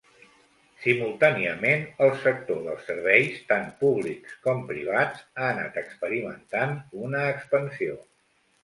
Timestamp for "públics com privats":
3.85-5.23